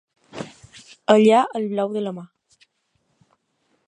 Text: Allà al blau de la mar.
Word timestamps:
Allà 1.15 1.41
al 1.59 1.67
blau 1.75 1.93
de 1.97 2.03
la 2.05 2.13
mar. 2.21 2.25